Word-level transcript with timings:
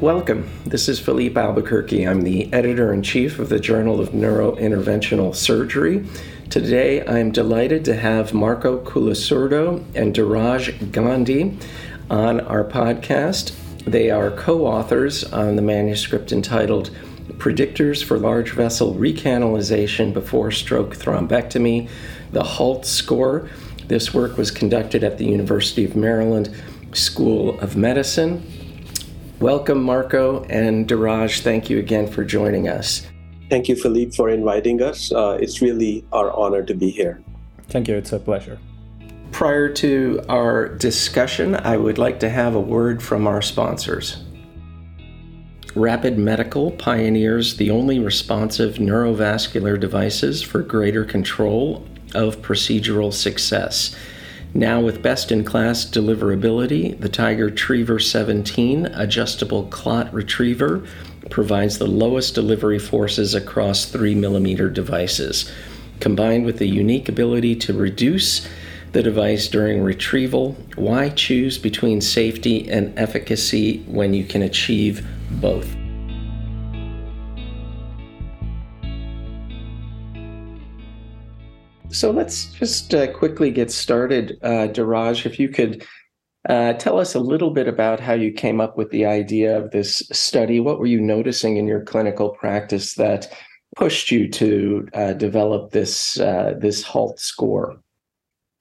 Welcome. 0.00 0.48
This 0.64 0.88
is 0.88 1.00
Felipe 1.00 1.36
Albuquerque. 1.36 2.06
I'm 2.06 2.22
the 2.22 2.52
editor 2.52 2.92
in 2.92 3.02
chief 3.02 3.40
of 3.40 3.48
the 3.48 3.58
Journal 3.58 3.98
of 3.98 4.10
Neurointerventional 4.10 5.34
Surgery. 5.34 6.06
Today, 6.50 7.04
I'm 7.04 7.32
delighted 7.32 7.84
to 7.86 7.96
have 7.96 8.32
Marco 8.32 8.78
Colasurdo 8.78 9.84
and 9.96 10.14
Dheeraj 10.14 10.92
Gandhi 10.92 11.58
on 12.08 12.38
our 12.42 12.62
podcast. 12.62 13.56
They 13.86 14.08
are 14.08 14.30
co 14.30 14.68
authors 14.68 15.24
on 15.24 15.56
the 15.56 15.62
manuscript 15.62 16.30
entitled 16.30 16.90
Predictors 17.32 18.04
for 18.04 18.18
Large 18.18 18.52
Vessel 18.52 18.94
Recanalization 18.94 20.12
Before 20.12 20.52
Stroke 20.52 20.94
Thrombectomy, 20.94 21.90
the 22.30 22.44
HALT 22.44 22.86
score. 22.86 23.50
This 23.88 24.14
work 24.14 24.36
was 24.36 24.52
conducted 24.52 25.02
at 25.02 25.18
the 25.18 25.24
University 25.24 25.84
of 25.84 25.96
Maryland 25.96 26.54
School 26.92 27.58
of 27.58 27.76
Medicine. 27.76 28.67
Welcome, 29.40 29.84
Marco 29.84 30.42
and 30.50 30.88
Dheeraj. 30.88 31.42
Thank 31.42 31.70
you 31.70 31.78
again 31.78 32.08
for 32.08 32.24
joining 32.24 32.68
us. 32.68 33.06
Thank 33.48 33.68
you, 33.68 33.76
Felipe, 33.76 34.12
for 34.12 34.28
inviting 34.30 34.82
us. 34.82 35.12
Uh, 35.12 35.38
it's 35.40 35.62
really 35.62 36.04
our 36.12 36.36
honor 36.36 36.64
to 36.64 36.74
be 36.74 36.90
here. 36.90 37.22
Thank 37.68 37.86
you. 37.86 37.94
It's 37.94 38.12
a 38.12 38.18
pleasure. 38.18 38.58
Prior 39.30 39.68
to 39.74 40.20
our 40.28 40.68
discussion, 40.68 41.54
I 41.54 41.76
would 41.76 41.98
like 41.98 42.18
to 42.20 42.28
have 42.28 42.56
a 42.56 42.60
word 42.60 43.00
from 43.00 43.28
our 43.28 43.40
sponsors. 43.40 44.24
Rapid 45.76 46.18
Medical 46.18 46.72
pioneers 46.72 47.58
the 47.58 47.70
only 47.70 48.00
responsive 48.00 48.76
neurovascular 48.76 49.78
devices 49.78 50.42
for 50.42 50.62
greater 50.62 51.04
control 51.04 51.86
of 52.12 52.42
procedural 52.42 53.12
success. 53.12 53.94
Now, 54.54 54.80
with 54.80 55.02
best 55.02 55.30
in 55.30 55.44
class 55.44 55.84
deliverability, 55.84 56.98
the 56.98 57.08
Tigertriever 57.08 58.02
17 58.02 58.86
adjustable 58.86 59.64
clot 59.64 60.12
retriever 60.12 60.86
provides 61.30 61.78
the 61.78 61.86
lowest 61.86 62.34
delivery 62.34 62.78
forces 62.78 63.34
across 63.34 63.84
3 63.84 64.14
millimeter 64.14 64.70
devices. 64.70 65.50
Combined 66.00 66.46
with 66.46 66.58
the 66.58 66.68
unique 66.68 67.08
ability 67.08 67.56
to 67.56 67.72
reduce 67.72 68.48
the 68.92 69.02
device 69.02 69.48
during 69.48 69.82
retrieval, 69.82 70.52
why 70.76 71.10
choose 71.10 71.58
between 71.58 72.00
safety 72.00 72.70
and 72.70 72.98
efficacy 72.98 73.80
when 73.86 74.14
you 74.14 74.24
can 74.24 74.42
achieve 74.42 75.06
both? 75.30 75.77
So 81.90 82.10
let's 82.10 82.46
just 82.52 82.94
uh, 82.94 83.12
quickly 83.12 83.50
get 83.50 83.70
started. 83.70 84.38
Uh, 84.42 84.68
Dheeraj, 84.68 85.24
if 85.24 85.38
you 85.38 85.48
could 85.48 85.86
uh, 86.48 86.74
tell 86.74 86.98
us 86.98 87.14
a 87.14 87.20
little 87.20 87.50
bit 87.50 87.66
about 87.66 88.00
how 88.00 88.14
you 88.14 88.32
came 88.32 88.60
up 88.60 88.76
with 88.76 88.90
the 88.90 89.04
idea 89.04 89.58
of 89.58 89.70
this 89.70 90.02
study. 90.12 90.60
What 90.60 90.78
were 90.78 90.86
you 90.86 91.00
noticing 91.00 91.56
in 91.56 91.66
your 91.66 91.82
clinical 91.82 92.30
practice 92.30 92.94
that 92.94 93.32
pushed 93.76 94.10
you 94.10 94.28
to 94.30 94.88
uh, 94.94 95.12
develop 95.14 95.72
this 95.72 96.18
uh, 96.20 96.54
this 96.58 96.82
HALT 96.82 97.18
score? 97.18 97.76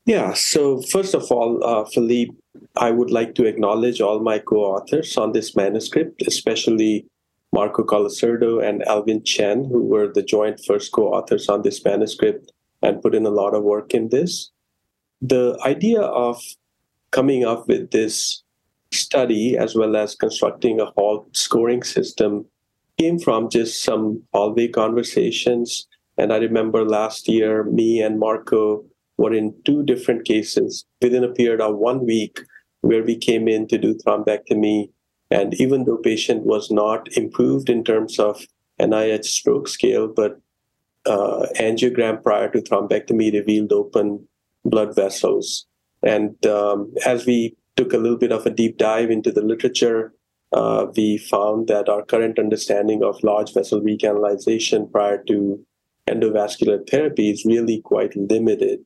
Yeah. 0.05 0.33
So 0.33 0.81
first 0.83 1.13
of 1.13 1.31
all, 1.31 1.63
uh, 1.63 1.85
Felipe, 1.85 2.31
I 2.77 2.91
would 2.91 3.11
like 3.11 3.35
to 3.35 3.45
acknowledge 3.45 4.01
all 4.01 4.19
my 4.19 4.39
co-authors 4.39 5.17
on 5.17 5.33
this 5.33 5.55
manuscript, 5.55 6.23
especially 6.25 7.05
Marco 7.53 7.83
Colasurdo 7.83 8.63
and 8.63 8.83
Alvin 8.87 9.23
Chen, 9.23 9.65
who 9.65 9.83
were 9.83 10.11
the 10.11 10.23
joint 10.23 10.61
first 10.65 10.91
co-authors 10.91 11.49
on 11.49 11.61
this 11.61 11.83
manuscript 11.83 12.51
and 12.81 13.01
put 13.01 13.15
in 13.15 13.25
a 13.25 13.31
lot 13.31 13.53
of 13.53 13.63
work 13.63 13.93
in 13.93 14.09
this. 14.09 14.51
The 15.21 15.59
idea 15.65 16.01
of 16.01 16.41
coming 17.11 17.45
up 17.45 17.67
with 17.67 17.91
this 17.91 18.43
study 18.91 19.57
as 19.57 19.75
well 19.75 19.95
as 19.95 20.15
constructing 20.15 20.79
a 20.79 20.91
HALT 20.97 21.35
scoring 21.35 21.83
system 21.83 22.45
came 22.97 23.19
from 23.19 23.49
just 23.49 23.83
some 23.83 24.23
hallway 24.33 24.67
conversations. 24.67 25.87
And 26.17 26.33
I 26.33 26.37
remember 26.37 26.85
last 26.85 27.27
year, 27.27 27.63
me 27.63 28.01
and 28.01 28.19
Marco 28.19 28.83
were 29.17 29.33
in 29.33 29.53
two 29.65 29.83
different 29.83 30.25
cases 30.25 30.85
within 31.01 31.23
a 31.23 31.33
period 31.33 31.61
of 31.61 31.77
one 31.77 32.05
week 32.05 32.39
where 32.81 33.03
we 33.03 33.17
came 33.17 33.47
in 33.47 33.67
to 33.67 33.77
do 33.77 33.95
thrombectomy. 33.95 34.89
And 35.29 35.53
even 35.55 35.85
though 35.85 35.97
patient 35.97 36.45
was 36.45 36.71
not 36.71 37.07
improved 37.17 37.69
in 37.69 37.83
terms 37.83 38.19
of 38.19 38.45
NIH 38.79 39.25
stroke 39.25 39.67
scale, 39.67 40.07
but 40.07 40.39
uh, 41.07 41.47
angiogram 41.59 42.21
prior 42.21 42.49
to 42.51 42.61
thrombectomy 42.61 43.33
revealed 43.33 43.71
open 43.71 44.27
blood 44.65 44.95
vessels. 44.95 45.65
And 46.03 46.43
um, 46.45 46.93
as 47.05 47.25
we 47.25 47.55
took 47.75 47.93
a 47.93 47.97
little 47.97 48.17
bit 48.17 48.31
of 48.31 48.45
a 48.45 48.49
deep 48.49 48.77
dive 48.77 49.09
into 49.09 49.31
the 49.31 49.41
literature, 49.41 50.13
uh, 50.53 50.87
we 50.95 51.17
found 51.17 51.67
that 51.67 51.89
our 51.89 52.03
current 52.03 52.39
understanding 52.39 53.03
of 53.03 53.23
large 53.23 53.53
vessel 53.53 53.81
recanalization 53.81 54.91
prior 54.91 55.23
to 55.23 55.63
endovascular 56.07 56.87
therapy 56.89 57.29
is 57.29 57.45
really 57.45 57.81
quite 57.81 58.15
limited. 58.15 58.79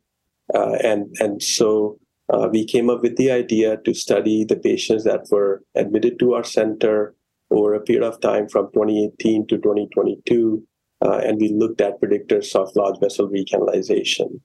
Uh, 0.54 0.74
and, 0.84 1.16
and 1.20 1.42
so 1.42 2.00
uh, 2.34 2.50
we 2.52 2.66
came 2.66 2.90
up 2.90 3.02
with 3.02 3.16
the 3.18 3.32
idea 3.32 3.78
to 3.78 3.94
study 3.94 4.44
the 4.44 4.56
patients 4.56 5.04
that 5.04 5.28
were 5.30 5.64
admitted 5.76 6.18
to 6.20 6.34
our 6.34 6.44
center 6.44 7.14
over 7.52 7.74
a 7.74 7.82
period 7.82 8.04
of 8.04 8.20
time 8.22 8.48
from 8.48 8.66
2018 8.74 9.48
to 9.48 9.58
2022 9.58 10.64
uh, 11.02 11.18
and 11.24 11.40
we 11.40 11.50
looked 11.50 11.82
at 11.82 12.00
predictors 12.02 12.56
of 12.56 12.76
large 12.76 13.00
vessel 13.00 13.30
recanalization. 13.30 14.42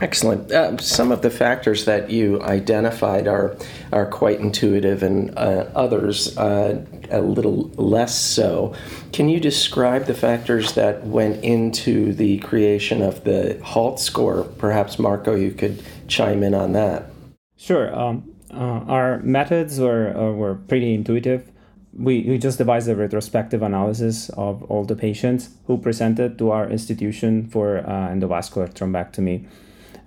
Excellent. 0.00 0.52
Uh, 0.52 0.76
some 0.78 1.10
of 1.10 1.22
the 1.22 1.30
factors 1.30 1.84
that 1.84 2.10
you 2.10 2.40
identified 2.42 3.26
are 3.26 3.56
are 3.92 4.06
quite 4.06 4.38
intuitive, 4.38 5.02
and 5.02 5.36
uh, 5.36 5.66
others 5.74 6.36
uh, 6.38 6.84
a 7.10 7.20
little 7.20 7.70
less 7.74 8.16
so. 8.16 8.72
Can 9.12 9.28
you 9.28 9.40
describe 9.40 10.04
the 10.06 10.14
factors 10.14 10.74
that 10.74 11.04
went 11.04 11.42
into 11.42 12.12
the 12.12 12.38
creation 12.38 13.02
of 13.02 13.24
the 13.24 13.60
HALT 13.64 13.98
score? 13.98 14.44
Perhaps 14.58 14.98
Marco, 14.98 15.34
you 15.34 15.50
could 15.50 15.82
chime 16.06 16.44
in 16.44 16.54
on 16.54 16.72
that. 16.72 17.10
Sure. 17.56 17.92
Um, 17.94 18.32
uh, 18.52 18.84
our 18.86 19.18
methods 19.20 19.80
were 19.80 20.16
uh, 20.16 20.32
were 20.32 20.54
pretty 20.54 20.94
intuitive 20.94 21.49
we, 21.96 22.22
we 22.22 22.38
just 22.38 22.58
devised 22.58 22.88
a 22.88 22.94
retrospective 22.94 23.62
analysis 23.62 24.28
of 24.30 24.62
all 24.64 24.84
the 24.84 24.94
patients 24.94 25.50
who 25.66 25.76
presented 25.76 26.38
to 26.38 26.50
our 26.50 26.68
institution 26.68 27.48
for 27.48 27.78
uh, 27.78 28.08
endovascular 28.08 28.72
thrombectomy, 28.72 29.44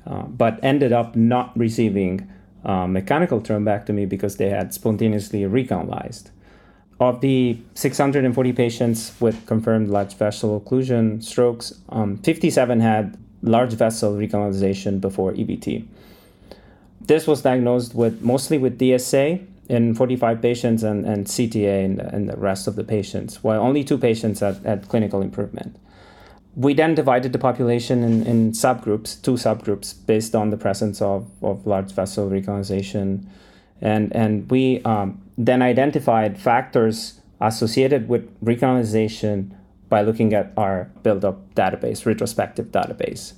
uh, 0.08 0.24
but 0.24 0.60
ended 0.64 0.94
up 0.94 1.16
not 1.16 1.58
receiving 1.58 2.30
uh, 2.64 2.88
mechanical 2.88 3.42
thrombectomy 3.42 4.08
because 4.08 4.38
they 4.38 4.50
had 4.50 4.74
spontaneously 4.74 5.42
recanalized. 5.42 6.30
Of 7.00 7.20
the 7.20 7.58
640 7.74 8.54
patients 8.54 9.14
with 9.20 9.46
confirmed 9.46 9.90
large 9.90 10.14
vessel 10.14 10.62
occlusion 10.62 11.22
strokes, 11.22 11.74
um, 11.90 12.18
57 12.18 12.80
had 12.80 13.18
large 13.42 13.74
vessel 13.74 14.14
recanalization 14.14 15.02
before 15.02 15.34
EVT. 15.34 15.86
This 17.02 17.28
was 17.28 17.42
diagnosed 17.42 17.94
with 17.94 18.22
mostly 18.22 18.58
with 18.58 18.80
DSA 18.80 19.46
in 19.70 19.94
45 19.96 20.42
patients 20.42 20.84
and, 20.84 21.06
and 21.06 21.26
CTA 21.26 21.98
the, 21.98 22.16
in 22.16 22.26
the 22.26 22.38
rest 22.38 22.68
of 22.68 22.76
the 22.76 22.84
patients, 22.84 23.44
while 23.44 23.62
only 23.62 23.84
two 23.84 23.98
patients 23.98 24.40
had, 24.40 24.58
had 24.66 24.90
clinical 24.90 25.22
improvement. 25.22 25.78
We 26.56 26.74
then 26.74 26.94
divided 26.94 27.34
the 27.34 27.40
population 27.40 28.04
in, 28.04 28.26
in 28.28 28.52
subgroups, 28.52 29.22
two 29.22 29.34
subgroups, 29.34 29.96
based 30.06 30.36
on 30.36 30.50
the 30.52 30.58
presence 30.58 31.02
of, 31.02 31.28
of 31.42 31.66
large 31.66 31.92
vessel 31.92 32.30
recanalization. 32.30 33.26
And, 33.82 34.16
and 34.16 34.50
we 34.52 34.82
um, 34.84 35.22
then 35.38 35.62
identified 35.62 36.40
factors 36.40 37.22
associated 37.42 38.08
with 38.08 38.30
recanalization 38.44 39.52
by 39.90 40.02
looking 40.02 40.34
at 40.34 40.52
our 40.58 40.90
build-up 41.02 41.54
database, 41.56 42.06
retrospective 42.06 42.68
database. 42.68 43.34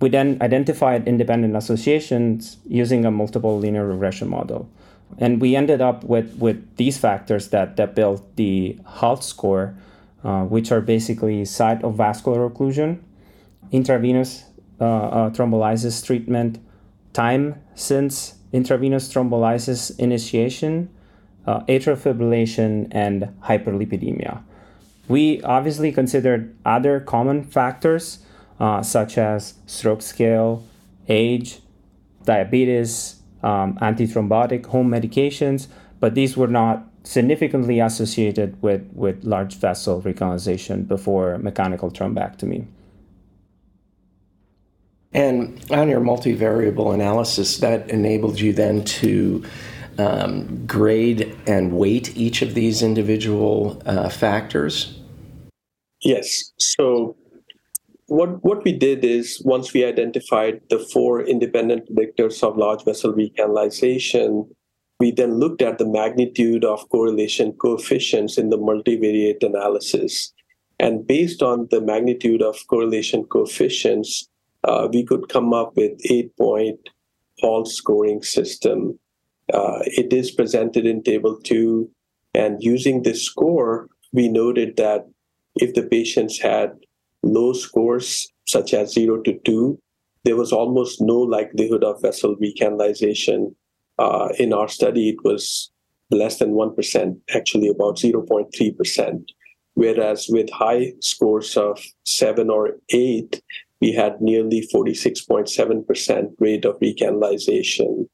We 0.00 0.08
then 0.08 0.38
identified 0.40 1.08
independent 1.08 1.56
associations 1.56 2.58
using 2.66 3.04
a 3.04 3.10
multiple 3.10 3.58
linear 3.58 3.86
regression 3.86 4.28
model. 4.28 4.70
And 5.16 5.40
we 5.40 5.56
ended 5.56 5.80
up 5.80 6.04
with, 6.04 6.36
with 6.36 6.76
these 6.76 6.98
factors 6.98 7.48
that, 7.48 7.76
that 7.76 7.94
built 7.94 8.36
the 8.36 8.78
HALT 8.84 9.24
score, 9.24 9.74
uh, 10.22 10.44
which 10.44 10.70
are 10.70 10.80
basically 10.80 11.44
site 11.44 11.82
of 11.82 11.96
vascular 11.96 12.48
occlusion, 12.48 13.00
intravenous 13.72 14.44
uh, 14.80 14.84
uh, 14.84 15.30
thrombolysis 15.30 16.04
treatment, 16.04 16.58
time 17.12 17.56
since 17.74 18.34
intravenous 18.52 19.12
thrombolysis 19.12 19.98
initiation, 19.98 20.90
uh, 21.46 21.60
atrial 21.60 21.96
fibrillation, 21.96 22.88
and 22.90 23.28
hyperlipidemia. 23.44 24.42
We 25.08 25.40
obviously 25.42 25.90
considered 25.90 26.54
other 26.64 27.00
common 27.00 27.42
factors 27.42 28.18
uh, 28.60 28.82
such 28.82 29.16
as 29.16 29.54
stroke 29.66 30.02
scale, 30.02 30.64
age, 31.08 31.60
diabetes, 32.24 33.17
um, 33.42 33.76
antithrombotic 33.80 34.66
home 34.66 34.90
medications, 34.90 35.68
but 36.00 36.14
these 36.14 36.36
were 36.36 36.48
not 36.48 36.84
significantly 37.04 37.80
associated 37.80 38.60
with, 38.62 38.86
with 38.92 39.24
large 39.24 39.54
vessel 39.56 40.02
recanalization 40.02 40.86
before 40.86 41.38
mechanical 41.38 41.90
thrombectomy. 41.90 42.66
And 45.12 45.64
on 45.70 45.88
your 45.88 46.00
multivariable 46.00 46.92
analysis, 46.92 47.58
that 47.58 47.88
enabled 47.88 48.38
you 48.38 48.52
then 48.52 48.84
to 48.84 49.42
um, 49.98 50.66
grade 50.66 51.36
and 51.46 51.72
weight 51.72 52.16
each 52.16 52.42
of 52.42 52.54
these 52.54 52.82
individual 52.82 53.82
uh, 53.86 54.08
factors? 54.08 54.98
Yes. 56.02 56.52
So 56.58 57.16
what 58.08 58.42
what 58.42 58.64
we 58.64 58.72
did 58.72 59.04
is 59.04 59.40
once 59.44 59.72
we 59.72 59.84
identified 59.84 60.60
the 60.70 60.78
four 60.78 61.22
independent 61.22 61.88
predictors 61.88 62.42
of 62.42 62.56
large 62.56 62.84
vessel 62.84 63.12
recanalization, 63.12 64.48
we 64.98 65.10
then 65.10 65.34
looked 65.34 65.62
at 65.62 65.78
the 65.78 65.86
magnitude 65.86 66.64
of 66.64 66.88
correlation 66.88 67.52
coefficients 67.52 68.38
in 68.38 68.48
the 68.48 68.58
multivariate 68.58 69.42
analysis. 69.42 70.32
And 70.80 71.06
based 71.06 71.42
on 71.42 71.68
the 71.70 71.80
magnitude 71.80 72.40
of 72.40 72.56
correlation 72.68 73.24
coefficients, 73.24 74.28
uh, 74.64 74.88
we 74.90 75.04
could 75.04 75.28
come 75.28 75.52
up 75.52 75.76
with 75.76 76.00
eight 76.10 76.34
point 76.36 76.80
HALT 77.40 77.68
scoring 77.68 78.22
system. 78.22 78.98
Uh, 79.52 79.80
it 79.84 80.12
is 80.12 80.30
presented 80.30 80.86
in 80.86 81.02
table 81.02 81.38
two. 81.42 81.90
And 82.34 82.62
using 82.62 83.02
this 83.02 83.22
score, 83.22 83.88
we 84.12 84.28
noted 84.28 84.76
that 84.76 85.06
if 85.56 85.74
the 85.74 85.82
patients 85.82 86.38
had 86.38 86.72
low 87.22 87.52
scores, 87.52 88.32
such 88.46 88.74
as 88.74 88.92
0 88.92 89.22
to 89.22 89.38
2, 89.44 89.78
there 90.24 90.36
was 90.36 90.52
almost 90.52 91.00
no 91.00 91.18
likelihood 91.18 91.84
of 91.84 92.02
vessel 92.02 92.36
recanalization. 92.36 93.54
Uh, 93.98 94.28
in 94.38 94.52
our 94.52 94.68
study, 94.68 95.08
it 95.10 95.24
was 95.24 95.70
less 96.10 96.38
than 96.38 96.52
1%, 96.52 97.18
actually 97.34 97.68
about 97.68 97.96
0.3%. 97.96 99.28
Whereas 99.74 100.26
with 100.28 100.50
high 100.50 100.92
scores 101.00 101.56
of 101.56 101.80
7 102.04 102.50
or 102.50 102.76
8, 102.90 103.40
we 103.80 103.92
had 103.92 104.20
nearly 104.20 104.66
46.7% 104.74 106.34
rate 106.40 106.64
of 106.64 106.80
recanalization. 106.80 108.08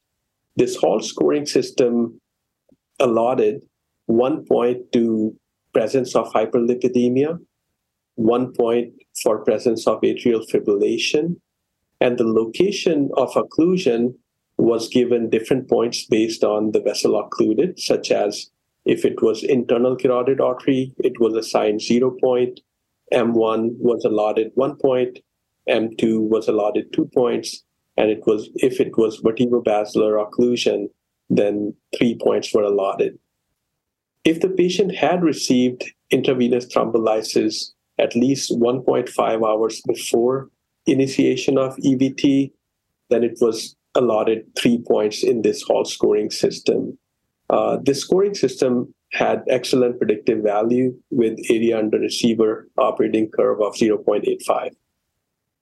This 0.57 0.77
whole 0.77 1.01
scoring 1.01 1.47
system 1.47 2.21
allotted 3.01 3.63
one 4.07 4.45
point 4.45 4.93
to 4.93 5.35
presence 5.73 6.15
of 6.15 6.33
hyperlipidemia, 6.33 7.39
one 8.17 8.53
point 8.53 8.93
for 9.23 9.45
presence 9.45 9.87
of 9.87 10.01
atrial 10.03 10.45
fibrillation, 10.51 11.37
and 12.01 12.19
the 12.19 12.25
location 12.25 13.11
of 13.17 13.33
occlusion 13.33 14.15
was 14.57 14.89
given 14.89 15.31
different 15.31 15.69
points 15.69 16.07
based 16.07 16.45
on 16.45 16.73
the 16.73 16.81
vessel 16.81 17.19
occluded, 17.19 17.79
such 17.79 18.11
as 18.11 18.51
if 18.85 19.05
it 19.05 19.23
was 19.23 19.43
internal 19.43 19.97
carotid 19.97 20.41
artery, 20.41 20.93
it 20.99 21.19
was 21.19 21.35
assigned 21.35 21.81
zero 21.81 22.11
point. 22.23 22.61
M1 23.13 23.77
was 23.79 24.05
allotted 24.05 24.53
one 24.55 24.77
point. 24.77 25.21
M2 25.69 26.21
was 26.21 26.49
allotted 26.49 26.93
two 26.93 27.09
points. 27.15 27.63
And 27.97 28.11
it 28.11 28.27
was 28.27 28.51
if 28.57 28.81
it 28.81 28.97
was 28.99 29.21
vertebrobasilar 29.23 30.23
occlusion, 30.23 30.89
then 31.31 31.75
three 31.97 32.19
points 32.21 32.53
were 32.53 32.63
allotted. 32.63 33.19
If 34.25 34.41
the 34.41 34.49
patient 34.49 34.95
had 34.95 35.23
received 35.23 35.85
intravenous 36.11 36.67
thrombolysis 36.67 37.71
at 37.99 38.17
least 38.17 38.51
1.5 38.53 39.49
hours 39.49 39.81
before 39.83 40.51
initiation 40.87 41.59
of 41.59 41.77
EVT, 41.77 42.53
then 43.11 43.25
it 43.25 43.39
was 43.41 43.77
allotted 43.95 44.45
three 44.57 44.79
points 44.79 45.23
in 45.23 45.43
this 45.43 45.63
HALT 45.67 45.89
scoring 45.89 46.31
system. 46.31 46.99
Uh, 47.51 47.79
this 47.83 48.01
scoring 48.01 48.35
system 48.35 48.93
had 49.13 49.45
excellent 49.49 49.99
predictive 49.99 50.43
value 50.43 50.95
with 51.11 51.39
area 51.49 51.79
under 51.79 51.99
receiver 51.99 52.69
operating 52.79 53.31
curve 53.31 53.61
of 53.63 53.75
0.85. 53.75 54.71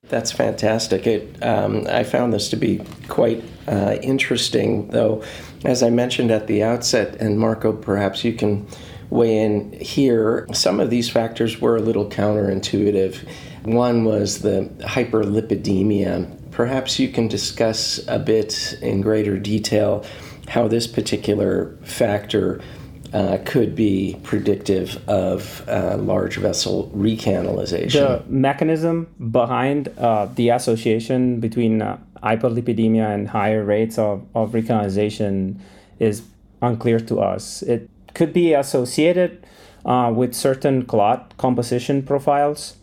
That's 0.09 0.33
fantastic. 0.33 1.07
It, 1.07 1.43
um, 1.45 1.87
I 1.89 2.03
found 2.03 2.33
this 2.33 2.49
to 2.51 2.57
be 2.57 2.83
quite 3.09 3.45
uh, 3.69 3.99
interesting, 4.03 4.89
though, 4.89 5.23
as 5.65 5.83
I 5.83 5.91
mentioned 5.91 6.31
at 6.33 6.49
the 6.49 6.63
outset, 6.63 7.17
and 7.21 7.39
Marco, 7.39 7.73
perhaps 7.73 8.25
you 8.25 8.33
can 8.33 8.67
weigh 9.13 9.43
in 9.43 9.73
here. 9.73 10.47
Some 10.53 10.81
of 10.81 10.89
these 10.91 11.11
factors 11.11 11.61
were 11.61 11.77
a 11.77 11.81
little 11.81 12.09
counterintuitive. 12.09 13.29
One 13.65 14.05
was 14.05 14.41
the 14.41 14.71
hyperlipidemia. 14.81 16.51
Perhaps 16.51 16.99
you 16.99 17.09
can 17.09 17.29
discuss 17.29 18.01
a 18.09 18.19
bit 18.19 18.79
in 18.81 19.03
greater 19.03 19.39
detail 19.39 20.05
how 20.49 20.67
this 20.67 20.87
particular 20.87 21.77
factor 21.83 22.61
uh, 23.13 23.39
could 23.45 23.75
be 23.77 24.19
predictive 24.23 24.97
of 25.09 25.63
uh, 25.69 25.97
large 25.99 26.37
vessel 26.37 26.91
recanalization. 26.97 27.93
The 27.93 28.25
mechanism 28.29 29.09
behind 29.31 29.89
uh, 29.99 30.27
the 30.35 30.49
association 30.49 31.39
between 31.39 31.83
uh, 31.83 31.99
hyperlipidemia 32.23 33.15
and 33.15 33.29
higher 33.29 33.63
rates 33.63 33.99
of, 33.99 34.27
of 34.35 34.53
recanalization 34.53 35.59
is 35.99 36.23
unclear 36.63 37.01
to 37.01 37.21
us. 37.21 37.63
It 37.63 37.91
could 38.15 38.33
be 38.33 38.53
associated 38.53 39.45
uh, 39.85 40.13
with 40.15 40.35
certain 40.35 40.85
clot 40.85 41.37
composition 41.39 42.03
profiles 42.03 42.77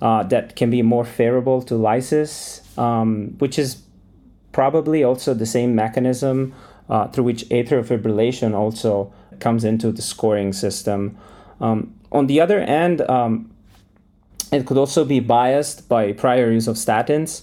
uh, 0.00 0.22
that 0.24 0.56
can 0.56 0.70
be 0.70 0.82
more 0.82 1.04
favorable 1.04 1.62
to 1.62 1.74
lysis, 1.76 2.60
um, 2.78 3.34
which 3.38 3.58
is 3.58 3.82
probably 4.52 5.02
also 5.02 5.34
the 5.34 5.46
same 5.46 5.74
mechanism 5.74 6.54
uh, 6.88 7.08
through 7.08 7.24
which 7.24 7.44
atrial 7.48 7.84
fibrillation 7.84 8.54
also 8.54 9.12
comes 9.40 9.64
into 9.64 9.90
the 9.90 10.02
scoring 10.02 10.52
system. 10.52 11.16
Um, 11.60 11.94
on 12.12 12.26
the 12.26 12.40
other 12.40 12.60
end, 12.60 13.00
um, 13.02 13.50
it 14.52 14.66
could 14.66 14.76
also 14.76 15.04
be 15.04 15.20
biased 15.20 15.88
by 15.88 16.12
prior 16.12 16.50
use 16.50 16.68
of 16.68 16.76
statins. 16.76 17.42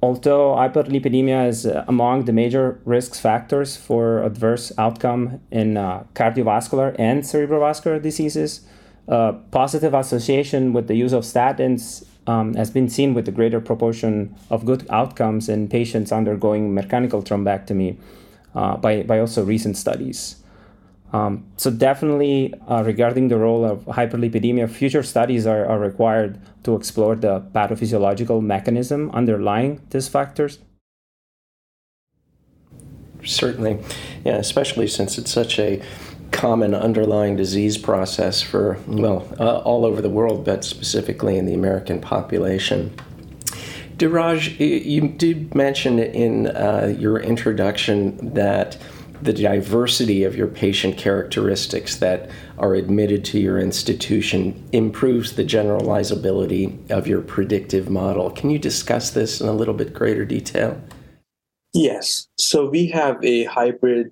Although 0.00 0.54
hyperlipidemia 0.54 1.48
is 1.48 1.66
uh, 1.66 1.84
among 1.88 2.26
the 2.26 2.32
major 2.32 2.80
risk 2.84 3.14
factors 3.16 3.76
for 3.76 4.22
adverse 4.22 4.70
outcome 4.78 5.40
in 5.50 5.76
uh, 5.76 6.04
cardiovascular 6.14 6.94
and 6.98 7.24
cerebrovascular 7.24 8.00
diseases, 8.00 8.60
uh, 9.08 9.32
positive 9.50 9.94
association 9.94 10.72
with 10.72 10.86
the 10.86 10.94
use 10.94 11.12
of 11.12 11.24
statins 11.24 12.06
um, 12.28 12.54
has 12.54 12.70
been 12.70 12.88
seen 12.88 13.14
with 13.14 13.26
a 13.26 13.32
greater 13.32 13.60
proportion 13.60 14.34
of 14.50 14.64
good 14.64 14.86
outcomes 14.90 15.48
in 15.48 15.66
patients 15.66 16.12
undergoing 16.12 16.74
mechanical 16.74 17.22
thrombectomy 17.22 17.96
uh, 18.54 18.76
by, 18.76 19.02
by 19.02 19.18
also 19.18 19.44
recent 19.44 19.76
studies. 19.76 20.36
Um, 21.12 21.44
so 21.56 21.70
definitely 21.70 22.54
uh, 22.68 22.82
regarding 22.84 23.28
the 23.28 23.38
role 23.38 23.64
of 23.64 23.84
hyperlipidemia, 23.86 24.68
future 24.68 25.02
studies 25.02 25.46
are, 25.46 25.64
are 25.64 25.78
required 25.78 26.38
to 26.64 26.74
explore 26.74 27.16
the 27.16 27.40
pathophysiological 27.54 28.42
mechanism 28.42 29.10
underlying 29.12 29.80
these 29.90 30.08
factors. 30.08 30.58
Certainly, 33.24 33.78
yeah, 34.24 34.36
especially 34.36 34.86
since 34.86 35.18
it's 35.18 35.30
such 35.30 35.58
a 35.58 35.82
common 36.30 36.74
underlying 36.74 37.36
disease 37.36 37.78
process 37.78 38.42
for, 38.42 38.78
well, 38.86 39.26
uh, 39.40 39.58
all 39.58 39.86
over 39.86 40.02
the 40.02 40.10
world, 40.10 40.44
but 40.44 40.62
specifically 40.62 41.38
in 41.38 41.46
the 41.46 41.54
American 41.54 42.00
population. 42.00 42.94
Dheeraj, 43.96 44.60
you 44.60 45.08
did 45.08 45.54
mention 45.54 45.98
in 45.98 46.48
uh, 46.48 46.94
your 46.96 47.18
introduction 47.18 48.34
that 48.34 48.76
the 49.22 49.32
diversity 49.32 50.24
of 50.24 50.36
your 50.36 50.46
patient 50.46 50.96
characteristics 50.96 51.96
that 51.96 52.30
are 52.58 52.74
admitted 52.74 53.24
to 53.26 53.38
your 53.38 53.58
institution 53.58 54.68
improves 54.72 55.32
the 55.32 55.44
generalizability 55.44 56.90
of 56.90 57.06
your 57.06 57.20
predictive 57.20 57.88
model. 57.90 58.30
Can 58.30 58.50
you 58.50 58.58
discuss 58.58 59.10
this 59.10 59.40
in 59.40 59.48
a 59.48 59.52
little 59.52 59.74
bit 59.74 59.94
greater 59.94 60.24
detail? 60.24 60.80
Yes. 61.74 62.28
So 62.36 62.68
we 62.68 62.86
have 62.88 63.22
a 63.24 63.44
hybrid 63.44 64.10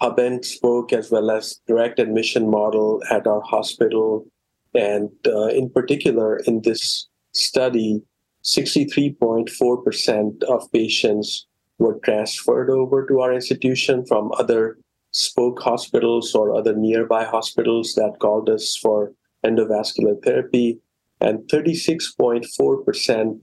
hub 0.00 0.18
and 0.18 0.44
spoke 0.44 0.92
as 0.92 1.10
well 1.10 1.30
as 1.30 1.60
direct 1.66 1.98
admission 1.98 2.50
model 2.50 3.02
at 3.10 3.26
our 3.26 3.42
hospital. 3.42 4.26
And 4.74 5.10
uh, 5.26 5.48
in 5.48 5.70
particular, 5.70 6.36
in 6.46 6.62
this 6.62 7.08
study, 7.34 8.02
63.4% 8.44 10.42
of 10.44 10.72
patients 10.72 11.46
were 11.80 11.98
transferred 12.04 12.70
over 12.70 13.06
to 13.06 13.20
our 13.20 13.32
institution 13.32 14.04
from 14.06 14.30
other 14.38 14.78
spoke 15.12 15.60
hospitals 15.60 16.34
or 16.34 16.54
other 16.54 16.76
nearby 16.76 17.24
hospitals 17.24 17.94
that 17.94 18.18
called 18.20 18.48
us 18.48 18.76
for 18.76 19.12
endovascular 19.44 20.22
therapy. 20.22 20.78
And 21.20 21.40
36.4% 21.50 23.40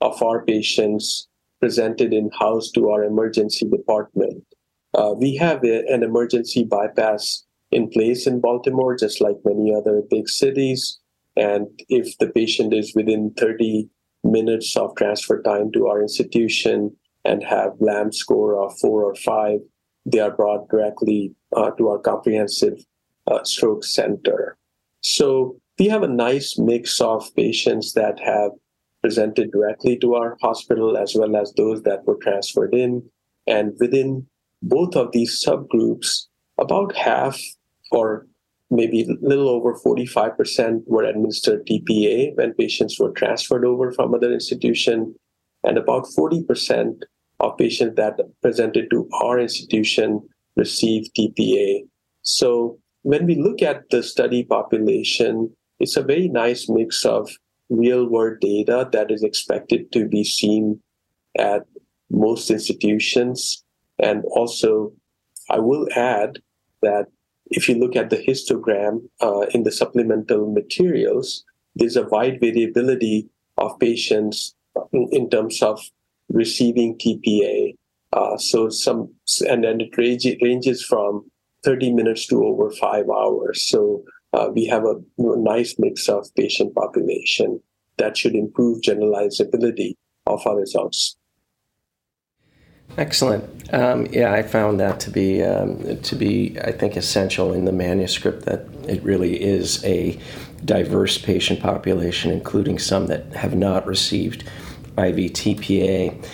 of 0.00 0.22
our 0.22 0.44
patients 0.44 1.28
presented 1.60 2.12
in 2.12 2.30
house 2.38 2.70
to 2.72 2.90
our 2.90 3.04
emergency 3.04 3.66
department. 3.66 4.44
Uh, 4.94 5.14
we 5.16 5.36
have 5.36 5.64
a, 5.64 5.86
an 5.86 6.02
emergency 6.02 6.64
bypass 6.64 7.44
in 7.70 7.88
place 7.88 8.26
in 8.26 8.40
Baltimore, 8.40 8.96
just 8.96 9.20
like 9.20 9.36
many 9.44 9.74
other 9.74 10.02
big 10.10 10.28
cities. 10.28 10.98
And 11.36 11.66
if 11.88 12.16
the 12.18 12.28
patient 12.28 12.74
is 12.74 12.94
within 12.94 13.32
30 13.38 13.88
minutes 14.24 14.76
of 14.76 14.94
transfer 14.96 15.40
time 15.42 15.70
to 15.72 15.86
our 15.86 16.02
institution 16.02 16.96
and 17.26 17.42
have 17.42 17.72
LAMS 17.80 18.16
score 18.16 18.62
of 18.62 18.78
four 18.78 19.04
or 19.04 19.14
five, 19.16 19.58
they 20.06 20.20
are 20.20 20.30
brought 20.30 20.68
directly 20.68 21.34
uh, 21.56 21.70
to 21.72 21.88
our 21.88 21.98
comprehensive 21.98 22.78
uh, 23.26 23.42
stroke 23.42 23.84
center. 23.84 24.56
So 25.00 25.56
we 25.78 25.88
have 25.88 26.02
a 26.02 26.08
nice 26.08 26.56
mix 26.58 27.00
of 27.00 27.34
patients 27.34 27.92
that 27.94 28.20
have 28.20 28.52
presented 29.02 29.50
directly 29.50 29.98
to 29.98 30.14
our 30.14 30.36
hospital 30.40 30.96
as 30.96 31.14
well 31.14 31.36
as 31.36 31.52
those 31.52 31.82
that 31.82 32.04
were 32.06 32.18
transferred 32.22 32.74
in. 32.74 33.02
And 33.46 33.74
within 33.78 34.26
both 34.62 34.96
of 34.96 35.12
these 35.12 35.42
subgroups, 35.44 36.26
about 36.58 36.96
half 36.96 37.38
or 37.92 38.26
maybe 38.70 39.02
a 39.02 39.26
little 39.26 39.48
over 39.48 39.74
45% 39.74 40.82
were 40.86 41.04
administered 41.04 41.66
TPA 41.66 42.36
when 42.36 42.54
patients 42.54 42.98
were 42.98 43.12
transferred 43.12 43.64
over 43.64 43.92
from 43.92 44.14
other 44.14 44.32
institution, 44.32 45.14
and 45.62 45.78
about 45.78 46.06
40% 46.18 47.02
of 47.40 47.56
patients 47.58 47.96
that 47.96 48.20
presented 48.42 48.90
to 48.90 49.08
our 49.22 49.38
institution 49.38 50.20
received 50.56 51.14
TPA. 51.14 51.86
So 52.22 52.78
when 53.02 53.26
we 53.26 53.36
look 53.36 53.62
at 53.62 53.88
the 53.90 54.02
study 54.02 54.42
population, 54.44 55.54
it's 55.78 55.96
a 55.96 56.02
very 56.02 56.28
nice 56.28 56.68
mix 56.68 57.04
of 57.04 57.30
real 57.68 58.08
world 58.08 58.38
data 58.40 58.88
that 58.92 59.10
is 59.10 59.22
expected 59.22 59.92
to 59.92 60.08
be 60.08 60.24
seen 60.24 60.80
at 61.38 61.62
most 62.10 62.50
institutions. 62.50 63.62
And 63.98 64.24
also, 64.30 64.92
I 65.50 65.58
will 65.58 65.86
add 65.94 66.38
that 66.82 67.06
if 67.46 67.68
you 67.68 67.76
look 67.76 67.96
at 67.96 68.10
the 68.10 68.16
histogram 68.16 69.08
uh, 69.20 69.46
in 69.54 69.62
the 69.62 69.72
supplemental 69.72 70.52
materials, 70.52 71.44
there's 71.74 71.96
a 71.96 72.08
wide 72.08 72.40
variability 72.40 73.28
of 73.58 73.78
patients 73.78 74.54
in, 74.92 75.08
in 75.12 75.30
terms 75.30 75.62
of 75.62 75.80
receiving 76.36 76.96
TPA. 76.98 77.74
Uh, 78.12 78.36
so 78.36 78.68
some, 78.68 79.12
and 79.48 79.64
then 79.64 79.80
it 79.80 79.96
range, 79.96 80.26
ranges 80.42 80.84
from 80.84 81.28
30 81.64 81.92
minutes 81.92 82.26
to 82.26 82.44
over 82.44 82.70
five 82.70 83.06
hours. 83.08 83.68
So 83.68 84.04
uh, 84.32 84.48
we 84.54 84.66
have 84.66 84.84
a, 84.84 84.94
nice 85.18 85.76
mix 85.78 86.08
of 86.08 86.26
patient 86.36 86.74
population 86.74 87.60
that 87.98 88.16
should 88.16 88.34
improve 88.34 88.82
generalizability 88.82 89.94
of 90.26 90.46
our 90.46 90.56
results. 90.56 91.16
Excellent. 92.98 93.44
Um, 93.74 94.06
yeah, 94.06 94.32
I 94.32 94.42
found 94.42 94.80
that 94.80 95.00
to 95.00 95.10
be 95.10 95.42
um, 95.42 96.00
to 96.00 96.16
be 96.16 96.56
I 96.64 96.72
think 96.72 96.96
essential 96.96 97.52
in 97.52 97.64
the 97.64 97.72
manuscript 97.72 98.44
that 98.46 98.66
it 98.88 99.02
really 99.02 99.42
is 99.42 99.84
a 99.84 100.18
diverse 100.64 101.18
patient 101.18 101.60
population, 101.60 102.30
including 102.30 102.78
some 102.78 103.06
that 103.06 103.32
have 103.32 103.54
not 103.54 103.86
received 103.86 104.44
IV 104.98 105.32
TPA. 105.32 106.24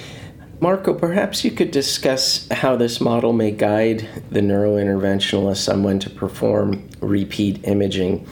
Marco, 0.61 0.95
perhaps 0.95 1.45
you 1.45 1.51
could 1.51 1.73
discuss 1.73 2.49
how 2.51 2.77
this 2.77 3.01
model 3.01 3.33
may 3.33 3.51
guide 3.51 4.09
the 4.31 4.41
neurointerventionalist 4.41 5.73
on 5.73 5.83
when 5.83 5.99
to 5.99 6.09
perform 6.09 6.89
repeat 7.01 7.65
imaging 7.65 8.27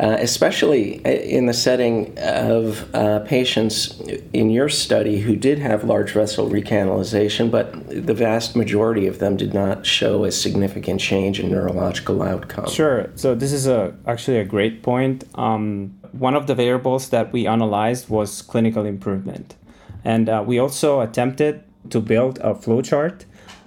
uh, 0.00 0.16
especially 0.20 1.04
uh, 1.04 1.10
in 1.10 1.44
the 1.44 1.52
setting 1.52 2.16
of 2.18 2.88
uh, 2.94 3.18
patients 3.20 4.00
in 4.32 4.48
your 4.48 4.68
study 4.68 5.20
who 5.20 5.36
did 5.36 5.58
have 5.58 5.84
large 5.84 6.12
vessel 6.12 6.48
recanalization, 6.48 7.50
but 7.50 7.86
the 8.06 8.14
vast 8.14 8.56
majority 8.56 9.06
of 9.06 9.18
them 9.18 9.36
did 9.36 9.52
not 9.52 9.84
show 9.84 10.24
a 10.24 10.32
significant 10.32 11.00
change 11.00 11.38
in 11.38 11.50
neurological 11.50 12.22
outcome. 12.22 12.66
Sure. 12.70 13.10
So 13.14 13.34
this 13.34 13.52
is 13.52 13.66
a 13.66 13.94
actually 14.06 14.38
a 14.38 14.44
great 14.44 14.82
point. 14.82 15.24
Um, 15.34 15.99
one 16.12 16.34
of 16.34 16.46
the 16.46 16.54
variables 16.54 17.10
that 17.10 17.32
we 17.32 17.46
analyzed 17.46 18.08
was 18.08 18.42
clinical 18.42 18.84
improvement, 18.84 19.56
and 20.04 20.28
uh, 20.28 20.42
we 20.46 20.58
also 20.58 21.00
attempted 21.00 21.62
to 21.90 22.00
build 22.00 22.38
a 22.38 22.54
flowchart 22.54 23.24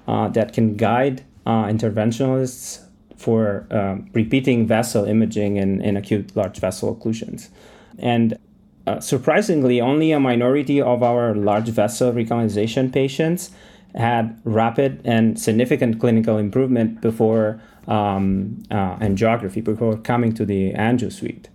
uh, 0.08 0.28
that 0.30 0.54
can 0.54 0.76
guide 0.76 1.24
uh, 1.46 1.66
interventionalists 1.66 2.86
for 3.18 3.66
um, 3.72 4.10
repeating 4.14 4.68
vessel 4.68 5.06
imaging 5.06 5.58
in, 5.58 5.82
in 5.82 5.96
acute 5.96 6.36
large 6.36 6.60
vessel 6.60 6.94
occlusions. 6.94 7.50
And 7.98 8.38
uh, 8.86 9.00
surprisingly, 9.00 9.80
only 9.80 10.12
a 10.12 10.20
minority 10.20 10.82
of 10.82 11.02
our 11.04 11.34
large 11.34 11.70
vessel 11.70 12.12
recanalization 12.12 12.92
patients 12.92 13.52
had 13.96 14.40
rapid 14.44 15.00
and 15.06 15.40
significant 15.40 16.00
clinical 16.00 16.38
improvement 16.38 17.00
before 17.00 17.62
um, 17.88 18.62
uh, 18.72 18.98
angiography, 18.98 19.64
before 19.64 19.96
coming 19.98 20.34
to 20.34 20.46
the 20.46 20.74
angio 20.74 21.12
suite. 21.12 21.50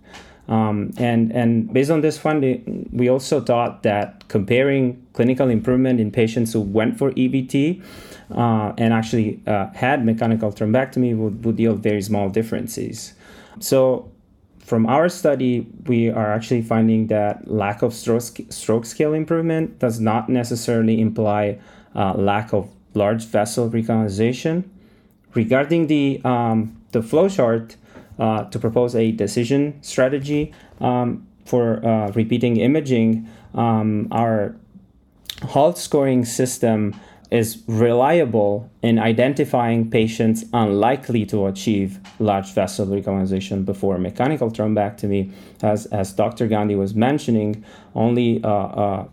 Um, 0.49 0.91
and, 0.97 1.31
and 1.31 1.71
based 1.71 1.91
on 1.91 2.01
this 2.01 2.17
finding, 2.17 2.89
we 2.91 3.07
also 3.07 3.39
thought 3.39 3.83
that 3.83 4.27
comparing 4.29 5.05
clinical 5.13 5.47
improvement 5.47 5.99
in 5.99 6.09
patients 6.09 6.51
who 6.53 6.61
went 6.61 6.97
for 6.97 7.11
EVT 7.11 7.83
uh, 8.31 8.73
and 8.77 8.91
actually 8.91 9.39
uh, 9.45 9.67
had 9.73 10.03
mechanical 10.03 10.51
thrombectomy 10.51 11.15
would, 11.15 11.45
would 11.45 11.59
yield 11.59 11.83
very 11.83 12.01
small 12.01 12.29
differences. 12.29 13.13
So, 13.59 14.11
from 14.59 14.85
our 14.85 15.09
study, 15.09 15.67
we 15.87 16.09
are 16.09 16.31
actually 16.31 16.61
finding 16.61 17.07
that 17.07 17.49
lack 17.49 17.81
of 17.81 17.93
stroke, 17.93 18.39
stroke 18.49 18.85
scale 18.85 19.13
improvement 19.13 19.79
does 19.79 19.99
not 19.99 20.29
necessarily 20.29 21.01
imply 21.01 21.59
uh, 21.95 22.13
lack 22.13 22.53
of 22.53 22.69
large 22.93 23.25
vessel 23.25 23.69
recanalization. 23.69 24.63
Regarding 25.33 25.87
the, 25.87 26.21
um, 26.23 26.79
the 26.91 27.01
flowchart, 27.01 27.75
uh, 28.19 28.43
to 28.45 28.59
propose 28.59 28.95
a 28.95 29.11
decision 29.11 29.81
strategy 29.81 30.53
um, 30.81 31.25
for 31.45 31.83
uh, 31.85 32.11
repeating 32.11 32.57
imaging, 32.57 33.27
um, 33.55 34.07
our 34.11 34.55
HALT 35.41 35.77
scoring 35.77 36.25
system 36.25 36.93
is 37.31 37.63
reliable 37.67 38.69
in 38.81 38.97
identifying 38.97 39.89
patients 39.89 40.43
unlikely 40.53 41.25
to 41.27 41.45
achieve 41.45 41.99
large 42.17 42.51
vessel 42.53 42.87
recanalization 42.87 43.63
before 43.63 43.97
mechanical 43.99 44.49
thrombectomy. 44.49 45.31
As, 45.61 45.85
as 45.87 46.11
Dr. 46.13 46.47
Gandhi 46.47 46.75
was 46.75 46.95
mentioning, 46.95 47.63
only 47.93 48.43
uh, 48.43 48.49
uh, 48.49 49.07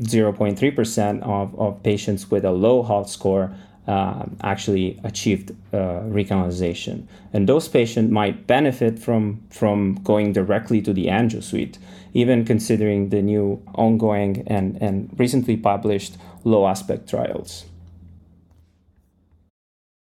0.3% 0.00 1.22
of, 1.22 1.58
of 1.58 1.82
patients 1.82 2.30
with 2.30 2.44
a 2.44 2.50
low 2.50 2.82
HALT 2.82 3.10
score 3.10 3.54
uh, 3.86 4.24
actually 4.42 5.00
achieved 5.02 5.50
uh, 5.72 6.02
recanalization. 6.06 7.06
And 7.32 7.48
those 7.48 7.68
patients 7.68 8.10
might 8.10 8.46
benefit 8.46 8.98
from, 8.98 9.42
from 9.50 9.96
going 10.04 10.32
directly 10.32 10.80
to 10.82 10.92
the 10.92 11.06
angio 11.06 11.42
suite, 11.42 11.78
even 12.14 12.44
considering 12.44 13.08
the 13.08 13.22
new 13.22 13.62
ongoing 13.74 14.44
and, 14.46 14.80
and 14.80 15.10
recently 15.18 15.56
published 15.56 16.16
low 16.44 16.66
aspect 16.66 17.08
trials. 17.08 17.64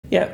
Yeah, 0.09 0.29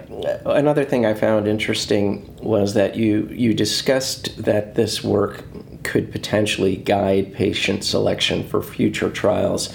another 0.46 0.84
thing 0.84 1.06
I 1.06 1.14
found 1.14 1.48
interesting 1.48 2.36
was 2.42 2.74
that 2.74 2.96
you 2.96 3.30
you 3.32 3.54
discussed 3.54 4.44
that 4.44 4.76
this 4.76 5.04
work 5.04 5.46
could 5.84 6.12
potentially 6.12 6.76
guide 6.76 7.34
patient 7.34 7.86
selection 7.86 8.46
for 8.46 8.62
future 8.62 9.10
trials 9.10 9.74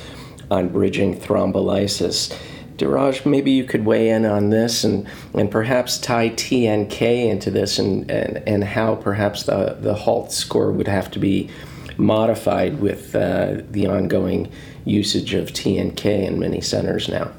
on 0.51 0.69
bridging 0.69 1.19
thrombolysis. 1.19 2.37
Dheeraj, 2.77 3.25
maybe 3.25 3.53
you 3.53 3.65
could 3.65 3.85
weigh 3.85 4.11
in 4.11 4.25
on 4.25 4.51
this 4.51 4.85
and, 4.85 5.07
and 5.35 5.51
perhaps 5.51 5.99
tie 5.99 6.31
TNK 6.31 7.29
into 7.29 7.51
this 7.51 7.79
and, 7.79 8.11
and, 8.11 8.43
and 8.49 8.65
how 8.65 8.97
perhaps 8.97 9.45
the, 9.45 9.77
the 9.81 9.95
HALT 9.95 10.33
score 10.33 10.73
would 10.73 10.89
have 10.89 11.11
to 11.13 11.19
be 11.19 11.51
modified 11.97 12.81
with 12.81 13.15
uh, 13.15 13.63
the 13.71 13.87
ongoing 13.87 14.51
usage 14.85 15.35
of 15.35 15.51
TNK 15.51 16.05
in 16.05 16.39
many 16.39 16.61
centers 16.61 17.09
now. 17.09 17.31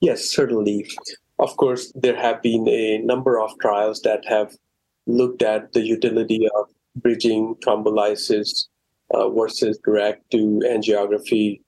Yes, 0.00 0.24
certainly. 0.24 0.86
Of 1.38 1.56
course, 1.56 1.92
there 1.94 2.16
have 2.16 2.42
been 2.42 2.68
a 2.68 2.98
number 2.98 3.40
of 3.40 3.58
trials 3.60 4.02
that 4.02 4.24
have 4.26 4.54
looked 5.06 5.42
at 5.42 5.72
the 5.72 5.80
utility 5.80 6.46
of 6.56 6.66
bridging 6.96 7.54
thrombolysis 7.64 8.66
uh, 9.14 9.28
versus 9.30 9.78
direct 9.84 10.30
to 10.30 10.60
angiography 10.66 11.60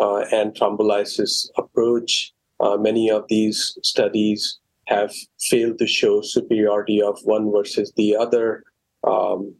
uh, 0.00 0.24
and 0.32 0.54
thrombolysis 0.54 1.48
approach. 1.56 2.32
Uh, 2.60 2.76
many 2.76 3.10
of 3.10 3.24
these 3.28 3.78
studies 3.82 4.58
have 4.86 5.12
failed 5.40 5.78
to 5.78 5.86
show 5.86 6.20
superiority 6.22 7.00
of 7.02 7.18
one 7.24 7.52
versus 7.52 7.92
the 7.96 8.16
other. 8.16 8.64
Um, 9.04 9.54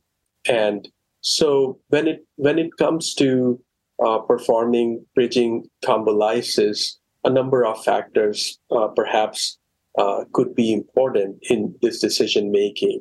and 0.48 0.88
so 1.20 1.78
when 1.88 2.08
it 2.08 2.26
when 2.36 2.58
it 2.58 2.76
comes 2.78 3.14
to 3.14 3.60
uh, 4.04 4.18
performing 4.18 5.04
bridging 5.14 5.68
thrombolysis, 5.84 6.96
a 7.24 7.30
number 7.30 7.64
of 7.64 7.82
factors 7.84 8.58
uh, 8.70 8.88
perhaps 8.88 9.58
uh, 9.98 10.24
could 10.32 10.54
be 10.54 10.72
important 10.72 11.36
in 11.50 11.74
this 11.82 12.00
decision 12.00 12.50
making. 12.50 13.00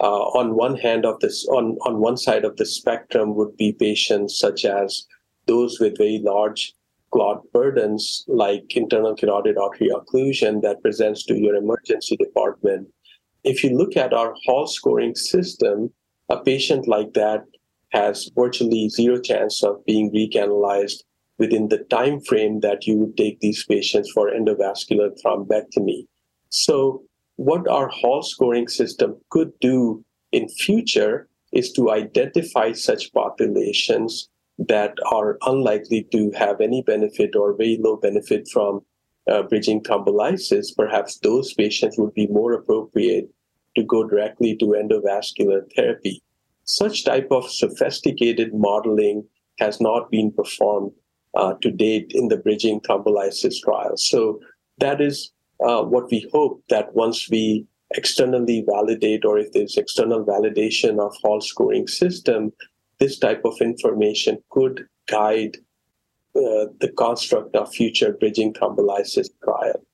Uh, 0.00 0.22
on 0.34 0.56
one 0.56 0.76
hand 0.76 1.06
of 1.06 1.20
this, 1.20 1.46
on, 1.46 1.78
on 1.86 2.00
one 2.00 2.16
side 2.16 2.44
of 2.44 2.56
the 2.56 2.66
spectrum 2.66 3.36
would 3.36 3.56
be 3.56 3.72
patients 3.72 4.36
such 4.36 4.64
as 4.64 5.06
those 5.46 5.78
with 5.78 5.96
very 5.96 6.20
large 6.24 6.74
clot 7.12 7.42
burdens, 7.52 8.24
like 8.26 8.64
internal 8.74 9.14
carotid 9.14 9.58
artery 9.58 9.90
occlusion 9.90 10.62
that 10.62 10.82
presents 10.82 11.24
to 11.26 11.38
your 11.38 11.54
emergency 11.54 12.16
department. 12.16 12.88
If 13.44 13.62
you 13.62 13.76
look 13.76 13.96
at 13.96 14.12
our 14.12 14.34
HALT 14.46 14.70
scoring 14.70 15.14
system, 15.14 15.92
a 16.28 16.40
patient 16.40 16.88
like 16.88 17.12
that 17.14 17.44
has 17.90 18.30
virtually 18.34 18.88
zero 18.88 19.20
chance 19.20 19.62
of 19.62 19.84
being 19.84 20.10
recanalized 20.12 21.02
within 21.38 21.68
the 21.68 21.78
time 21.90 22.20
frame 22.20 22.60
that 22.60 22.86
you 22.86 22.96
would 22.96 23.16
take 23.16 23.40
these 23.40 23.64
patients 23.64 24.10
for 24.12 24.30
endovascular 24.30 25.10
thrombectomy. 25.22 26.06
So 26.48 27.02
what 27.36 27.68
our 27.68 27.88
HALT 27.88 28.26
scoring 28.26 28.68
system 28.68 29.16
could 29.30 29.52
do 29.60 30.04
in 30.30 30.48
future 30.48 31.28
is 31.52 31.72
to 31.72 31.90
identify 31.90 32.72
such 32.72 33.12
populations 33.12 34.28
that 34.58 34.94
are 35.10 35.38
unlikely 35.42 36.06
to 36.12 36.30
have 36.36 36.60
any 36.60 36.82
benefit 36.82 37.34
or 37.34 37.56
very 37.56 37.78
low 37.80 37.96
benefit 37.96 38.48
from 38.52 38.80
uh, 39.30 39.42
bridging 39.42 39.82
thrombolysis, 39.82 40.76
perhaps 40.76 41.18
those 41.18 41.54
patients 41.54 41.96
would 41.98 42.14
be 42.14 42.26
more 42.26 42.52
appropriate 42.52 43.28
to 43.76 43.82
go 43.84 44.04
directly 44.04 44.56
to 44.56 44.66
endovascular 44.66 45.62
therapy. 45.74 46.22
Such 46.64 47.04
type 47.04 47.28
of 47.30 47.50
sophisticated 47.50 48.50
modeling 48.52 49.24
has 49.58 49.80
not 49.80 50.10
been 50.10 50.32
performed 50.32 50.92
uh, 51.34 51.54
to 51.62 51.70
date 51.70 52.12
in 52.14 52.28
the 52.28 52.36
bridging 52.36 52.80
thrombolysis 52.80 53.60
trial. 53.62 53.96
So 53.96 54.40
that 54.78 55.00
is 55.00 55.32
uh, 55.66 55.82
what 55.82 56.10
we 56.10 56.28
hope 56.32 56.62
that 56.68 56.94
once 56.94 57.28
we 57.30 57.66
externally 57.94 58.64
validate 58.66 59.24
or 59.24 59.38
if 59.38 59.52
there's 59.52 59.76
external 59.76 60.24
validation 60.24 60.98
of 60.98 61.14
HALT 61.22 61.44
scoring 61.44 61.86
system, 61.86 62.52
this 63.02 63.18
type 63.18 63.42
of 63.44 63.60
information 63.60 64.38
could 64.50 64.86
guide 65.08 65.56
uh, 66.36 66.70
the 66.82 66.92
construct 66.96 67.56
of 67.56 67.74
future 67.74 68.12
bridging 68.12 68.52
thrombolysis 68.52 69.28
trial. 69.42 69.84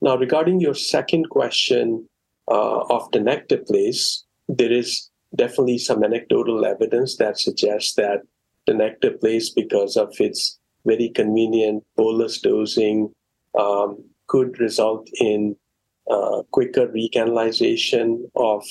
Now, 0.00 0.16
regarding 0.16 0.58
your 0.58 0.74
second 0.74 1.28
question 1.28 2.08
uh, 2.50 2.80
of 2.94 3.10
tenecteplase, 3.10 4.22
there 4.48 4.72
is 4.72 5.10
definitely 5.36 5.76
some 5.78 6.02
anecdotal 6.02 6.64
evidence 6.64 7.16
that 7.18 7.38
suggests 7.38 7.94
that 7.96 8.22
the 8.66 8.72
tenecteplase, 8.72 9.54
because 9.54 9.98
of 9.98 10.14
its 10.18 10.58
very 10.86 11.10
convenient 11.10 11.84
bolus 11.96 12.40
dosing, 12.40 13.12
um, 13.58 14.02
could 14.26 14.58
result 14.58 15.06
in 15.20 15.54
uh, 16.10 16.42
quicker 16.50 16.88
recanalization 16.88 18.22
of 18.34 18.64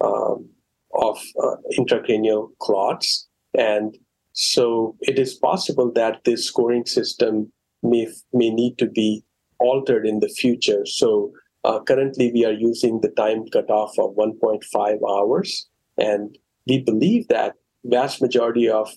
um, 0.00 0.48
of 0.94 1.18
uh, 1.42 1.56
intracranial 1.78 2.48
clots, 2.58 3.28
and 3.56 3.96
so 4.32 4.96
it 5.00 5.18
is 5.18 5.34
possible 5.34 5.92
that 5.92 6.24
this 6.24 6.46
scoring 6.46 6.86
system 6.86 7.52
may 7.82 8.08
may 8.32 8.50
need 8.50 8.78
to 8.78 8.86
be 8.86 9.24
altered 9.58 10.06
in 10.06 10.20
the 10.20 10.28
future. 10.28 10.84
So 10.86 11.32
uh, 11.64 11.80
currently, 11.80 12.30
we 12.32 12.44
are 12.44 12.52
using 12.52 13.00
the 13.00 13.10
time 13.10 13.46
cutoff 13.48 13.98
of 13.98 14.14
1.5 14.16 14.98
hours, 15.08 15.66
and 15.96 16.36
we 16.66 16.80
believe 16.80 17.28
that 17.28 17.54
vast 17.84 18.20
majority 18.20 18.68
of 18.68 18.90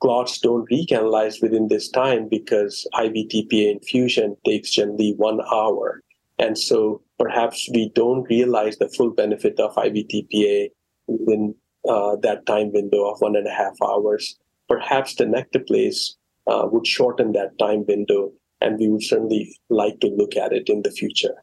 clots 0.00 0.38
don't 0.38 0.68
recanalize 0.70 1.42
within 1.42 1.68
this 1.68 1.88
time 1.90 2.28
because 2.28 2.86
IV 2.98 3.12
TPA 3.12 3.72
infusion 3.72 4.36
takes 4.44 4.70
generally 4.70 5.14
one 5.16 5.40
hour. 5.52 6.02
And 6.38 6.56
so 6.56 7.02
perhaps 7.18 7.68
we 7.74 7.90
don't 7.94 8.28
realize 8.30 8.78
the 8.78 8.88
full 8.88 9.10
benefit 9.10 9.58
of 9.58 9.76
IV 9.76 10.06
TPA 10.06 10.68
within 11.08 11.54
uh, 11.88 12.16
that 12.22 12.46
time 12.46 12.72
window 12.72 13.10
of 13.10 13.20
one 13.20 13.36
and 13.36 13.46
a 13.46 13.52
half 13.52 13.74
hours. 13.82 14.38
Perhaps 14.68 15.14
tenecteplase 15.14 16.14
uh, 16.46 16.68
would 16.70 16.86
shorten 16.86 17.32
that 17.32 17.58
time 17.58 17.84
window, 17.86 18.32
and 18.60 18.78
we 18.78 18.88
would 18.88 19.02
certainly 19.02 19.56
like 19.70 19.98
to 20.00 20.08
look 20.08 20.36
at 20.36 20.52
it 20.52 20.68
in 20.68 20.82
the 20.82 20.90
future. 20.90 21.42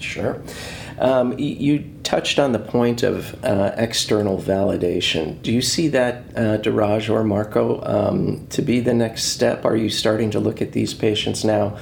Sure. 0.00 0.42
Um, 0.98 1.38
you 1.38 1.84
touched 2.02 2.38
on 2.38 2.52
the 2.52 2.58
point 2.58 3.02
of 3.02 3.42
uh, 3.44 3.72
external 3.76 4.38
validation. 4.38 5.40
Do 5.42 5.52
you 5.52 5.62
see 5.62 5.88
that, 5.88 6.24
uh, 6.34 6.58
Dheeraj 6.58 7.10
or 7.10 7.22
Marco, 7.24 7.82
um, 7.84 8.46
to 8.48 8.62
be 8.62 8.80
the 8.80 8.94
next 8.94 9.24
step? 9.24 9.64
Are 9.64 9.76
you 9.76 9.90
starting 9.90 10.30
to 10.32 10.40
look 10.40 10.60
at 10.62 10.72
these 10.72 10.94
patients 10.94 11.44
now 11.44 11.78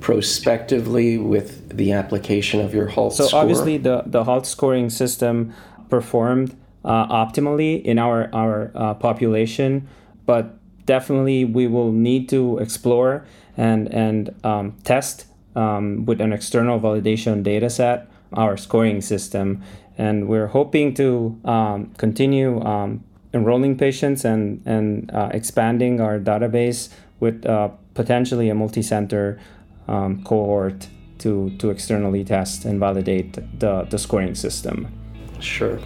prospectively 0.00 1.18
with 1.18 1.76
the 1.76 1.92
application 1.92 2.60
of 2.60 2.74
your 2.74 2.86
HALT 2.86 3.14
score? 3.14 3.24
so 3.24 3.28
score? 3.28 3.40
obviously, 3.40 3.78
the, 3.78 4.02
the 4.06 4.24
HALT 4.24 4.46
scoring 4.46 4.90
system 4.90 5.54
performed 5.88 6.56
optimally 6.84 7.82
in 7.82 7.98
our, 7.98 8.30
our 8.32 8.70
uh, 8.74 8.94
population, 8.94 9.88
but 10.26 10.54
definitely 10.86 11.44
we 11.44 11.66
will 11.66 11.92
need 11.92 12.28
to 12.28 12.58
explore 12.58 13.26
and, 13.56 13.92
and 13.92 14.34
um, 14.44 14.72
test 14.84 15.26
um, 15.56 16.04
with 16.06 16.20
an 16.20 16.32
external 16.32 16.80
validation 16.80 17.42
data 17.42 17.68
set, 17.68 18.08
our 18.32 18.56
scoring 18.56 19.00
system. 19.00 19.62
And 19.98 20.28
we're 20.28 20.46
hoping 20.46 20.94
to 20.94 21.38
um, 21.44 21.92
continue 21.98 22.62
um, 22.62 23.04
enrolling 23.34 23.76
patients 23.76 24.24
and, 24.24 24.62
and 24.64 25.10
uh, 25.12 25.30
expanding 25.32 26.00
our 26.00 26.18
database 26.18 26.88
with 27.20 27.44
uh, 27.44 27.68
potentially 27.94 28.48
a 28.48 28.54
multi-center 28.54 29.40
um, 29.88 30.22
cohort 30.22 30.86
to, 31.18 31.50
to 31.58 31.70
externally 31.70 32.24
test 32.24 32.64
and 32.64 32.78
validate 32.78 33.34
the, 33.58 33.82
the 33.90 33.98
scoring 33.98 34.34
system. 34.34 34.86
Sure. 35.40 35.80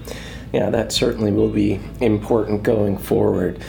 Yeah, 0.53 0.71
that 0.71 0.93
certainly 0.93 1.33
will 1.33 1.51
be 1.51 1.81
important 2.01 2.63
going 2.63 2.99
forward. 2.99 3.63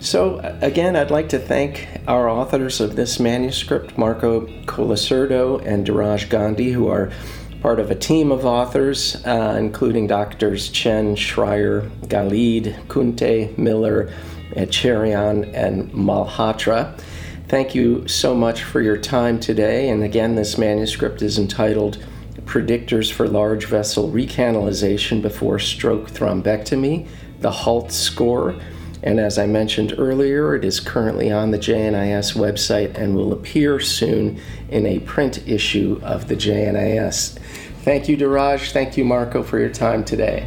So, 0.00 0.40
again, 0.60 0.96
I'd 0.96 1.12
like 1.12 1.28
to 1.28 1.38
thank 1.38 1.86
our 2.08 2.28
authors 2.28 2.80
of 2.80 2.96
this 2.96 3.20
manuscript, 3.20 3.96
Marco 3.96 4.46
Colasurdo 4.64 5.64
and 5.64 5.86
Dheeraj 5.86 6.28
Gandhi, 6.28 6.72
who 6.72 6.88
are 6.88 7.12
part 7.60 7.78
of 7.78 7.92
a 7.92 7.94
team 7.94 8.32
of 8.32 8.44
authors, 8.44 9.24
uh, 9.24 9.54
including 9.56 10.08
doctors 10.08 10.70
Chen, 10.70 11.14
Schreier, 11.14 11.88
Galid, 12.08 12.74
Kunte, 12.88 13.56
Miller, 13.56 14.12
Echerian, 14.56 15.48
and 15.54 15.92
Malhotra. 15.92 16.98
Thank 17.46 17.74
you 17.74 18.08
so 18.08 18.34
much 18.34 18.64
for 18.64 18.80
your 18.80 18.96
time 18.96 19.38
today. 19.38 19.88
And 19.88 20.02
again, 20.02 20.34
this 20.34 20.58
manuscript 20.58 21.22
is 21.22 21.38
entitled 21.38 22.04
Predictors 22.52 23.10
for 23.10 23.26
Large 23.26 23.64
Vessel 23.64 24.10
Recanalization 24.10 25.22
Before 25.22 25.58
Stroke 25.58 26.10
Thrombectomy, 26.10 27.08
the 27.40 27.50
HALT 27.50 27.90
score. 27.90 28.54
And 29.02 29.18
as 29.18 29.38
I 29.38 29.46
mentioned 29.46 29.94
earlier, 29.96 30.54
it 30.54 30.62
is 30.62 30.78
currently 30.78 31.32
on 31.32 31.50
the 31.50 31.58
JNIS 31.58 32.36
website 32.36 32.94
and 32.98 33.16
will 33.16 33.32
appear 33.32 33.80
soon 33.80 34.38
in 34.68 34.84
a 34.84 34.98
print 34.98 35.48
issue 35.48 35.98
of 36.02 36.28
the 36.28 36.36
JNIS. 36.36 37.38
Thank 37.84 38.06
you, 38.06 38.18
Dheeraj. 38.18 38.70
Thank 38.72 38.98
you, 38.98 39.04
Marco, 39.06 39.42
for 39.42 39.58
your 39.58 39.70
time 39.70 40.04
today. 40.04 40.46